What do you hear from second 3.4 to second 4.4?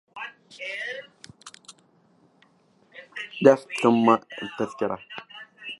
دفع توم ثمن